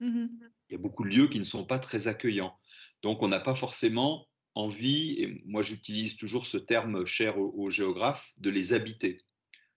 Mmh 0.00 0.26
il 0.70 0.74
y 0.74 0.76
a 0.76 0.78
beaucoup 0.78 1.02
de 1.02 1.08
lieux 1.08 1.26
qui 1.26 1.40
ne 1.40 1.44
sont 1.44 1.64
pas 1.64 1.80
très 1.80 2.06
accueillants. 2.06 2.56
Donc, 3.02 3.22
on 3.22 3.28
n'a 3.28 3.40
pas 3.40 3.56
forcément 3.56 4.28
envie, 4.54 5.16
et 5.18 5.42
moi 5.44 5.62
j'utilise 5.62 6.16
toujours 6.16 6.46
ce 6.46 6.58
terme 6.58 7.06
cher 7.06 7.38
aux, 7.38 7.70
géographes, 7.70 8.32
de 8.38 8.50
les 8.50 8.72
habiter, 8.72 9.18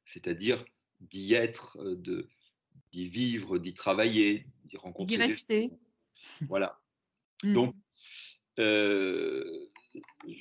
c'est-à-dire 0.05 0.63
d'y 0.99 1.33
être, 1.33 1.77
euh, 1.79 2.27
d'y 2.91 3.09
vivre, 3.09 3.57
d'y 3.57 3.73
travailler, 3.73 4.45
d'y 4.65 4.77
rencontrer. 4.77 5.15
D'y 5.15 5.21
rester. 5.21 5.71
Voilà. 6.47 6.79
Mmh. 7.43 7.53
Donc, 7.53 7.75
euh, 8.59 9.67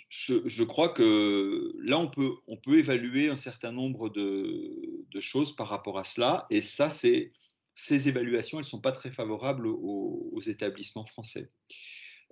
je, 0.08 0.62
crois 0.64 0.90
que 0.90 1.74
là, 1.80 1.98
on 1.98 2.08
peut, 2.08 2.32
on 2.46 2.56
peut 2.56 2.78
évaluer 2.78 3.28
un 3.28 3.36
certain 3.36 3.72
nombre 3.72 4.10
de, 4.10 5.04
de 5.10 5.20
choses 5.20 5.56
par 5.56 5.68
rapport 5.68 5.98
à 5.98 6.04
cela, 6.04 6.46
et 6.50 6.60
ça, 6.60 6.88
c'est 6.90 7.32
ces 7.74 8.08
évaluations, 8.08 8.58
elles 8.58 8.64
ne 8.64 8.70
sont 8.70 8.80
pas 8.80 8.92
très 8.92 9.10
favorables 9.10 9.66
aux, 9.66 10.40
établissements 10.46 11.06
français. 11.06 11.48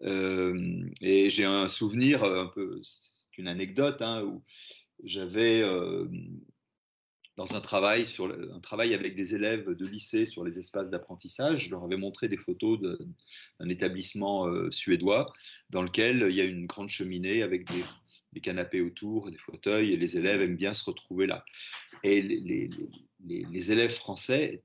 Euh, 0.03 0.85
et 1.01 1.31
j'ai 1.31 1.45
un 1.45 1.69
souvenir, 1.69 2.25
un 2.25 2.47
peu, 2.47 2.81
c'est 2.83 3.39
une 3.39 3.49
anecdote, 3.49 4.03
hein, 4.03 4.23
où 4.25 4.43
j'avais 5.05 5.63
euh, 5.63 6.09
dans 7.37 7.55
un 7.55 7.61
travail, 7.61 8.05
sur 8.05 8.27
un 8.27 8.61
travail 8.61 8.95
avec 8.95 9.15
des 9.15 9.35
élèves 9.35 9.71
de 9.71 9.87
lycée 9.87 10.27
sur 10.27 10.45
les 10.45 10.59
espaces 10.59 10.91
d'apprentissage, 10.91 11.67
je 11.67 11.71
leur 11.71 11.85
avais 11.85 11.97
montré 11.97 12.29
des 12.29 12.37
photos 12.37 12.81
d'un 12.81 13.69
établissement 13.69 14.49
euh, 14.49 14.71
suédois 14.71 15.33
dans 15.71 15.83
lequel 15.83 16.27
il 16.29 16.35
y 16.35 16.41
a 16.41 16.45
une 16.45 16.67
grande 16.67 16.89
cheminée 16.89 17.43
avec 17.43 17.71
des, 17.71 18.41
canapés 18.41 18.81
autour, 18.81 19.31
des 19.31 19.39
fauteuils, 19.39 19.93
et 19.93 19.97
les 19.97 20.17
élèves 20.17 20.43
aiment 20.43 20.57
bien 20.57 20.75
se 20.75 20.85
retrouver 20.85 21.27
là. 21.27 21.45
Et 22.03 22.23
les, 22.23 22.71
les 23.27 23.73
élèves 23.73 23.93
français 23.93 24.63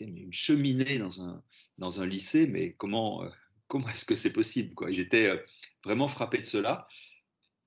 une 0.00 0.32
cheminée 0.32 0.98
dans 0.98 1.22
un, 1.22 1.42
dans 1.78 2.00
un 2.00 2.06
lycée, 2.06 2.46
mais 2.46 2.72
comment, 2.74 3.24
euh, 3.24 3.28
comment 3.68 3.88
est-ce 3.88 4.04
que 4.04 4.14
c'est 4.14 4.32
possible 4.32 4.74
étaient 4.88 5.26
euh, 5.26 5.38
vraiment 5.84 6.08
frappés 6.08 6.38
de 6.38 6.44
cela. 6.44 6.88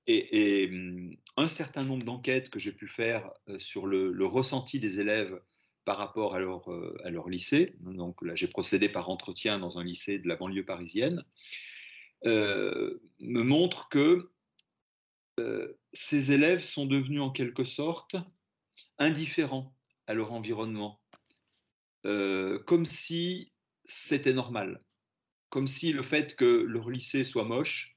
Et, 0.08 0.68
hum, 0.68 1.16
un 1.36 1.46
certain 1.46 1.84
nombre 1.84 2.04
d'enquêtes 2.04 2.50
que 2.50 2.58
j'ai 2.58 2.72
pu 2.72 2.88
faire 2.88 3.30
euh, 3.48 3.58
sur 3.58 3.86
le, 3.86 4.26
ressenti 4.26 4.80
des 4.80 5.00
élèves 5.00 5.40
par 5.84 5.96
rapport 5.96 6.34
à 6.34 6.40
leur, 6.40 6.68
à 7.04 7.10
leur 7.10 7.28
lycée, 7.28 7.74
donc 7.80 8.22
là 8.22 8.36
j'ai 8.36 8.46
procédé 8.46 8.88
par 8.88 9.10
entretien 9.10 9.58
dans 9.58 9.78
un 9.80 9.84
lycée 9.84 10.20
de 10.20 10.28
la 10.28 10.36
banlieue 10.36 10.64
parisienne, 10.64 11.24
me 12.24 13.00
montrent 13.20 13.88
que 13.88 14.30
ces 15.92 16.30
élèves 16.30 16.62
sont 16.62 16.86
devenus 16.86 17.20
en 17.20 17.30
quelque 17.30 17.64
sorte 17.64 18.14
indifférents 18.98 19.74
à 20.06 20.14
leur 20.14 20.32
environnement 20.32 21.01
euh, 22.04 22.58
comme 22.64 22.86
si 22.86 23.52
c'était 23.84 24.32
normal, 24.32 24.82
comme 25.50 25.68
si 25.68 25.92
le 25.92 26.02
fait 26.02 26.34
que 26.36 26.44
leur 26.44 26.90
lycée 26.90 27.24
soit 27.24 27.44
moche, 27.44 27.96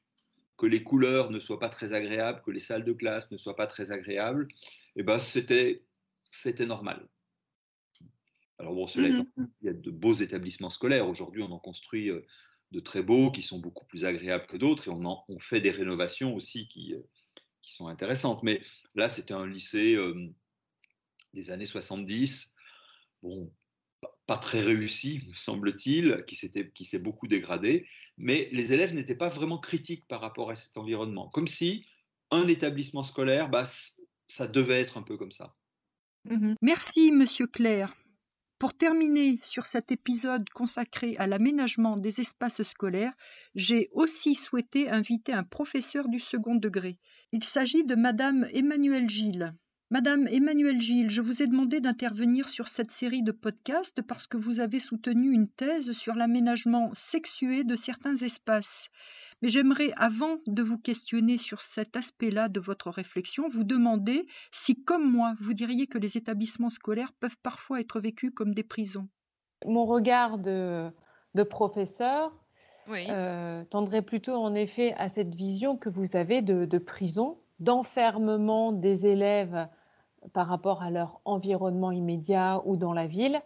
que 0.57 0.65
les 0.65 0.83
couleurs 0.83 1.31
ne 1.31 1.39
soient 1.39 1.59
pas 1.59 1.69
très 1.69 1.93
agréables, 1.93 2.41
que 2.43 2.51
les 2.51 2.59
salles 2.59 2.85
de 2.85 2.93
classe 2.93 3.31
ne 3.31 3.37
soient 3.37 3.55
pas 3.55 3.67
très 3.67 3.91
agréables, 3.91 4.47
eh 4.95 5.03
ben 5.03 5.19
c'était 5.19 5.83
c'était 6.29 6.65
normal. 6.65 7.07
Alors 8.57 8.73
bon, 8.73 8.87
cela 8.87 9.09
étant, 9.09 9.25
mmh 9.35 9.45
il 9.61 9.65
y 9.65 9.69
a 9.69 9.73
de 9.73 9.91
beaux 9.91 10.13
établissements 10.13 10.69
scolaires. 10.69 11.09
Aujourd'hui, 11.09 11.41
on 11.41 11.51
en 11.51 11.59
construit 11.59 12.09
euh, 12.09 12.25
de 12.71 12.79
très 12.79 13.01
beaux 13.01 13.31
qui 13.31 13.41
sont 13.43 13.59
beaucoup 13.59 13.85
plus 13.85 14.05
agréables 14.05 14.47
que 14.47 14.57
d'autres 14.57 14.87
et 14.87 14.91
on, 14.91 15.03
en, 15.03 15.25
on 15.27 15.39
fait 15.39 15.59
des 15.59 15.71
rénovations 15.71 16.35
aussi 16.35 16.67
qui, 16.67 16.93
euh, 16.93 17.01
qui 17.61 17.73
sont 17.73 17.87
intéressantes. 17.87 18.43
Mais 18.43 18.61
là, 18.93 19.09
c'était 19.09 19.33
un 19.33 19.47
lycée 19.47 19.97
des 21.33 21.51
années 21.51 21.65
70. 21.65 22.55
Bon, 23.21 23.51
pas 24.27 24.37
très 24.37 24.61
réussi, 24.61 25.21
semble-t-il, 25.35 26.23
qui 26.25 26.85
s'est 26.85 26.99
beaucoup 26.99 27.27
dégradé, 27.27 27.87
mais 28.17 28.49
les 28.51 28.73
élèves 28.73 28.93
n'étaient 28.93 29.15
pas 29.15 29.29
vraiment 29.29 29.57
critiques 29.59 30.07
par 30.07 30.21
rapport 30.21 30.49
à 30.49 30.55
cet 30.55 30.77
environnement, 30.77 31.29
comme 31.29 31.47
si 31.47 31.85
un 32.31 32.47
établissement 32.47 33.03
scolaire, 33.03 33.49
bah, 33.49 33.63
ça 34.27 34.47
devait 34.47 34.79
être 34.79 34.97
un 34.97 35.03
peu 35.03 35.17
comme 35.17 35.31
ça. 35.31 35.55
Mmh 36.25 36.53
Merci, 36.61 37.11
Monsieur 37.11 37.47
Claire. 37.47 37.93
Pour 38.57 38.73
terminer 38.73 39.37
sur 39.43 39.65
cet 39.65 39.91
épisode 39.91 40.49
consacré 40.49 41.15
à 41.17 41.27
l'aménagement 41.27 41.97
des 41.97 42.21
espaces 42.21 42.63
scolaires, 42.63 43.13
j'ai 43.53 43.89
aussi 43.91 44.33
souhaité 44.33 44.89
inviter 44.89 45.33
un 45.33 45.43
professeur 45.43 46.07
du 46.07 46.19
second 46.19 46.55
degré. 46.55 46.97
Il 47.33 47.43
s'agit 47.43 47.83
de 47.83 47.95
Madame 47.95 48.47
Emmanuelle 48.53 49.09
Gilles. 49.09 49.53
Madame 49.91 50.27
Emmanuelle 50.27 50.81
Gilles, 50.81 51.11
je 51.11 51.21
vous 51.21 51.43
ai 51.43 51.47
demandé 51.47 51.79
d'intervenir 51.79 52.49
sur 52.49 52.69
cette 52.69 52.89
série 52.89 53.21
de 53.21 53.31
podcasts 53.31 54.01
parce 54.01 54.25
que 54.25 54.35
vous 54.35 54.59
avez 54.59 54.79
soutenu 54.79 55.31
une 55.31 55.47
thèse 55.47 55.91
sur 55.91 56.15
l'aménagement 56.15 56.89
sexué 56.93 57.63
de 57.63 57.75
certains 57.75 58.15
espaces. 58.15 58.89
Mais 59.43 59.49
j'aimerais, 59.49 59.91
avant 59.95 60.37
de 60.47 60.63
vous 60.63 60.79
questionner 60.79 61.37
sur 61.37 61.61
cet 61.61 61.95
aspect-là 61.95 62.49
de 62.49 62.59
votre 62.59 62.89
réflexion, 62.89 63.47
vous 63.47 63.63
demander 63.63 64.25
si, 64.49 64.83
comme 64.83 65.07
moi, 65.07 65.35
vous 65.39 65.53
diriez 65.53 65.85
que 65.85 65.99
les 65.99 66.17
établissements 66.17 66.69
scolaires 66.69 67.13
peuvent 67.19 67.37
parfois 67.43 67.79
être 67.79 67.99
vécus 67.99 68.31
comme 68.35 68.55
des 68.55 68.63
prisons. 68.63 69.07
Mon 69.67 69.85
regard 69.85 70.39
de, 70.39 70.91
professeur 71.47 72.33
euh, 72.89 73.63
tendrait 73.65 74.01
plutôt 74.01 74.33
en 74.33 74.55
effet 74.55 74.95
à 74.97 75.09
cette 75.09 75.35
vision 75.35 75.77
que 75.77 75.89
vous 75.89 76.15
avez 76.15 76.41
de 76.41 76.77
prison 76.79 77.37
d'enfermement 77.59 78.71
des 78.71 79.07
élèves 79.07 79.67
par 80.33 80.47
rapport 80.47 80.81
à 80.81 80.89
leur 80.89 81.19
environnement 81.25 81.91
immédiat 81.91 82.61
ou 82.65 82.75
dans 82.77 82.93
la 82.93 83.07
ville. 83.07 83.41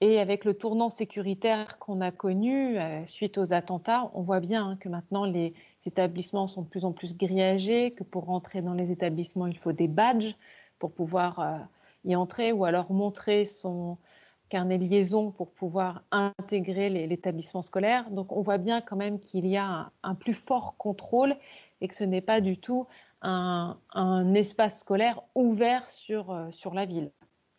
Et 0.00 0.18
avec 0.18 0.44
le 0.44 0.54
tournant 0.54 0.90
sécuritaire 0.90 1.78
qu'on 1.78 2.00
a 2.00 2.10
connu 2.10 2.78
euh, 2.78 3.06
suite 3.06 3.38
aux 3.38 3.54
attentats, 3.54 4.10
on 4.14 4.22
voit 4.22 4.40
bien 4.40 4.70
hein, 4.70 4.76
que 4.76 4.88
maintenant 4.88 5.24
les 5.24 5.54
établissements 5.86 6.46
sont 6.46 6.62
de 6.62 6.68
plus 6.68 6.84
en 6.84 6.92
plus 6.92 7.16
grillagés, 7.16 7.92
que 7.92 8.02
pour 8.02 8.24
rentrer 8.24 8.60
dans 8.60 8.74
les 8.74 8.90
établissements, 8.90 9.46
il 9.46 9.56
faut 9.56 9.72
des 9.72 9.88
badges 9.88 10.34
pour 10.78 10.92
pouvoir 10.92 11.38
euh, 11.38 11.58
y 12.04 12.16
entrer 12.16 12.52
ou 12.52 12.64
alors 12.64 12.92
montrer 12.92 13.44
son 13.44 13.96
carnet 14.48 14.78
liaison 14.78 15.30
pour 15.30 15.50
pouvoir 15.52 16.02
intégrer 16.10 16.88
l'établissement 16.88 17.62
scolaire. 17.62 18.10
Donc 18.10 18.32
on 18.32 18.42
voit 18.42 18.58
bien 18.58 18.80
quand 18.80 18.96
même 18.96 19.18
qu'il 19.18 19.46
y 19.46 19.56
a 19.56 19.90
un 20.02 20.14
plus 20.14 20.34
fort 20.34 20.76
contrôle 20.76 21.36
et 21.80 21.88
que 21.88 21.94
ce 21.94 22.04
n'est 22.04 22.20
pas 22.20 22.40
du 22.40 22.58
tout 22.58 22.86
un, 23.24 24.34
espace 24.34 24.80
scolaire 24.80 25.22
ouvert 25.34 25.88
sur, 25.88 26.30
euh, 26.30 26.50
sur 26.50 26.74
la 26.74 26.84
ville, 26.84 27.12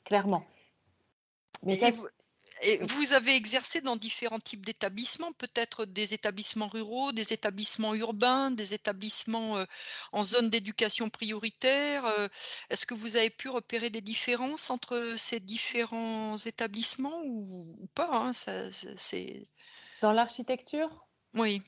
clairement. 0.04 0.44
Mais 1.64 1.80
et, 2.62 2.78
vous, 2.78 3.12
avez 3.12 3.36
exercé 3.36 3.82
dans 3.82 3.98
différents 3.98 4.40
types 4.40 4.66
d'établissements, 4.66 5.34
peut-être 5.34 5.86
des 5.86 6.14
établissements 6.14 6.68
ruraux, 6.68 7.12
des 7.12 7.34
établissements 7.34 7.94
urbains, 7.94 8.50
des 8.50 8.74
établissements 8.74 9.58
euh, 9.58 9.66
en 10.14 10.24
zone 10.24 10.50
d'éducation 10.50 11.10
prioritaire. 11.10 12.06
Euh, 12.06 12.30
est-ce 12.70 12.86
que 12.86 12.94
vous 12.94 13.18
avez 13.18 13.30
pu 13.30 13.50
repérer 13.50 13.90
des 13.90 14.02
différences 14.02 14.70
entre 14.70 15.16
ces 15.18 15.42
différents 15.42 16.38
établissements 16.38 17.22
ou, 17.26 17.90
pas 17.94 18.10
hein, 18.12 18.32
Dans 20.02 20.14
l'architecture? 20.14 21.06
Oui. 21.34 21.62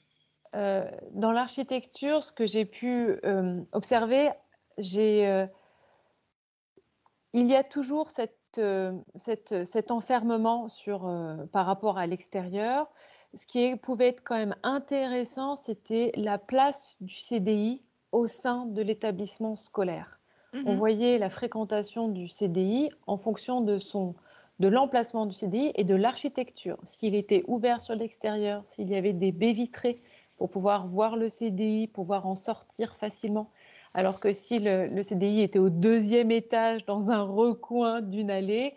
Euh, 0.56 0.90
dans 1.12 1.32
l'architecture, 1.32 2.24
ce 2.24 2.32
que 2.32 2.46
j'ai 2.46 2.66
pu 2.66 3.20
euh, 3.26 3.62
observer, 3.72 4.30
euh, 4.80 5.48
il 7.34 7.48
y 7.48 7.56
a 7.56 7.64
toujours 7.64 8.10
cet 8.10 9.92
enfermement 9.92 10.68
par 11.52 11.66
rapport 11.66 11.98
à 11.98 12.08
l'extérieur. 12.08 12.88
Ce 13.34 13.46
qui 13.46 13.76
pouvait 13.76 14.10
être 14.10 14.24
quand 14.24 14.38
même 14.38 14.56
intéressant, 14.64 15.56
c'était 15.56 16.12
la 16.16 16.38
place 16.38 16.96
du 17.02 17.16
CDI 17.16 17.82
au 18.12 18.26
sein 18.28 18.66
de 18.66 18.82
l'établissement 18.82 19.56
scolaire. 19.56 20.20
On 20.54 20.74
mmh 20.74 20.78
voyait 20.78 21.18
la 21.20 21.30
fréquentation 21.30 22.08
du 22.08 22.30
CDI 22.30 22.90
en 23.06 23.18
fonction 23.18 23.62
de 23.62 23.78
de 24.60 24.68
l'emplacement 24.68 25.26
du 25.26 25.34
CDI 25.34 25.72
et 25.76 25.84
de 25.84 25.94
l'architecture. 25.94 26.78
S'il 26.84 27.14
était 27.14 27.44
ouvert 27.48 27.80
sur 27.80 27.94
l'extérieur, 27.94 28.66
s'il 28.66 28.90
y 28.90 28.96
avait 28.96 29.14
des 29.14 29.32
baies 29.32 29.54
vitrées 29.54 30.02
pour 30.38 30.50
pouvoir 30.50 30.88
voir 30.88 31.18
le 31.18 31.30
CDI, 31.30 31.88
pouvoir 31.88 32.28
en 32.28 32.36
sortir 32.36 32.96
facilement. 32.96 33.52
Alors 33.94 34.20
que 34.20 34.32
si 34.32 34.60
le, 34.60 35.02
CDI 35.02 35.42
était 35.42 35.60
au 35.60 35.70
deuxième 35.70 36.32
étage 36.32 36.86
dans 36.86 37.10
un 37.10 37.24
recoin 37.24 38.02
d'une 38.02 38.30
allée, 38.30 38.76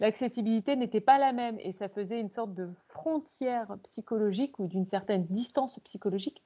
l'accessibilité 0.00 0.76
n'était 0.76 1.00
pas 1.00 1.18
la 1.18 1.32
même 1.32 1.58
et 1.60 1.72
ça 1.72 1.88
faisait 1.88 2.20
une 2.20 2.30
sorte 2.30 2.54
de 2.54 2.70
frontière 2.88 3.76
psychologique 3.84 4.58
ou 4.58 4.66
d'une 4.66 4.86
certaine 4.86 5.26
distance 5.26 5.78
psychologique 5.80 6.42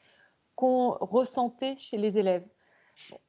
qu'on 0.56 0.96
ressentait 1.00 1.76
chez 1.78 1.98
les 1.98 2.18
élèves. 2.18 2.44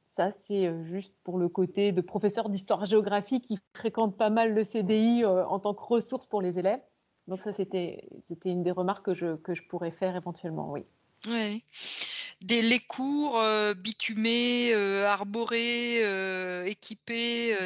ça, 0.08 0.30
c'est 0.30 0.66
euh, 0.66 0.82
juste 0.82 1.14
pour 1.22 1.38
le 1.38 1.48
côté 1.48 1.92
de 1.92 2.00
professeur 2.00 2.48
d'histoire-géographie 2.48 3.40
qui 3.40 3.58
fréquente 3.74 4.16
pas 4.16 4.30
mal 4.30 4.54
le 4.54 4.64
CDI 4.64 5.22
euh, 5.24 5.46
en 5.46 5.60
tant 5.60 5.74
que 5.74 5.84
ressource 5.84 6.26
pour 6.26 6.42
les 6.42 6.58
élèves. 6.58 6.80
Donc 7.28 7.40
ça, 7.42 7.52
c'était 7.52 8.08
une 8.46 8.62
des 8.62 8.70
remarques 8.70 9.04
que 9.04 9.14
je, 9.14 9.36
que 9.36 9.54
je 9.54 9.62
pourrais 9.68 9.90
faire 9.90 10.16
éventuellement, 10.16 10.72
oui. 10.72 10.86
Des 11.26 12.62
les 12.62 12.78
cours 12.78 13.38
euh, 13.38 13.74
bitumés, 13.74 14.72
euh, 14.72 15.06
arborés, 15.06 16.00
euh, 16.04 16.64
équipés. 16.64 17.56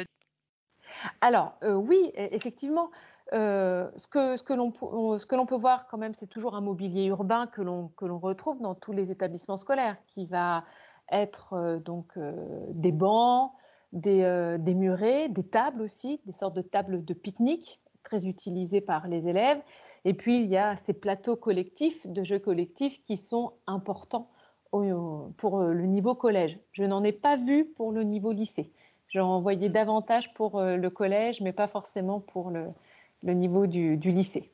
Alors, 1.21 1.55
oui, 1.61 2.11
e, 2.17 2.27
effectivement, 2.31 2.89
ce 3.31 4.07
que, 4.07 4.37
ce 4.37 4.43
que 4.43 5.35
l'on 5.35 5.45
peut 5.45 5.55
voir 5.55 5.87
quand 5.87 5.97
même, 5.97 6.13
c'est 6.13 6.27
toujours 6.27 6.55
un 6.55 6.61
mobilier 6.61 7.05
urbain 7.05 7.47
que 7.47 7.61
l'on 7.61 8.19
retrouve 8.19 8.61
dans 8.61 8.75
tous 8.75 8.93
les 8.93 9.11
établissements 9.11 9.57
scolaires, 9.57 9.97
qui 10.07 10.25
va 10.25 10.63
être 11.11 11.79
donc 11.83 12.17
des 12.17 12.91
bancs, 12.91 13.51
des, 13.91 14.57
des 14.59 14.73
murets, 14.73 15.29
des 15.29 15.43
tables 15.43 15.81
aussi, 15.81 16.21
des 16.25 16.31
sortes 16.31 16.55
de 16.55 16.61
tables 16.61 17.05
de 17.05 17.13
pique-nique 17.13 17.79
très 18.03 18.25
utilisées 18.25 18.81
par 18.81 19.07
les 19.07 19.27
élèves. 19.27 19.61
Et 20.05 20.13
puis, 20.13 20.37
il 20.37 20.45
y 20.47 20.57
a 20.57 20.75
ces 20.75 20.93
plateaux 20.93 21.35
collectifs, 21.35 22.05
de 22.05 22.23
jeux 22.23 22.39
collectifs, 22.39 23.01
qui 23.03 23.17
sont 23.17 23.53
importants 23.67 24.29
pour 25.37 25.59
euh, 25.59 25.73
le 25.73 25.85
niveau 25.85 26.15
collège. 26.15 26.57
Je 26.71 26.83
n'en 26.83 27.03
ai 27.03 27.11
pas 27.11 27.37
vu 27.37 27.65
pour 27.65 27.91
le 27.91 28.03
niveau 28.03 28.31
lycée. 28.31 28.71
J'en 29.07 29.39
voyais 29.41 29.69
davantage 29.69 30.33
pour 30.33 30.59
euh, 30.59 30.75
le 30.75 30.89
collège, 30.89 31.41
mais 31.41 31.53
pas 31.53 31.67
forcément 31.67 32.19
pour 32.19 32.49
le, 32.49 32.73
niveau 33.33 33.67
du, 33.67 33.97
du 33.97 34.11
lycée. 34.11 34.51